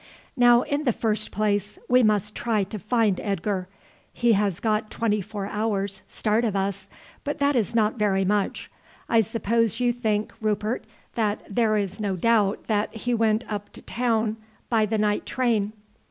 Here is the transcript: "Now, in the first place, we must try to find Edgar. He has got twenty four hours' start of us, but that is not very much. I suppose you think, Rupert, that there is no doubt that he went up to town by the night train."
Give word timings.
"Now, 0.35 0.63
in 0.63 0.85
the 0.85 0.91
first 0.93 1.29
place, 1.29 1.77
we 1.87 2.01
must 2.01 2.33
try 2.35 2.63
to 2.63 2.79
find 2.79 3.19
Edgar. 3.19 3.67
He 4.11 4.33
has 4.33 4.59
got 4.59 4.89
twenty 4.89 5.21
four 5.21 5.45
hours' 5.45 6.01
start 6.07 6.43
of 6.43 6.55
us, 6.55 6.89
but 7.23 7.37
that 7.37 7.55
is 7.55 7.75
not 7.75 7.99
very 7.99 8.25
much. 8.25 8.71
I 9.07 9.21
suppose 9.21 9.79
you 9.79 9.93
think, 9.93 10.33
Rupert, 10.41 10.85
that 11.13 11.45
there 11.47 11.77
is 11.77 11.99
no 11.99 12.15
doubt 12.15 12.65
that 12.65 12.91
he 12.95 13.13
went 13.13 13.45
up 13.47 13.71
to 13.73 13.83
town 13.83 14.37
by 14.69 14.87
the 14.87 14.97
night 14.97 15.27
train." 15.27 15.71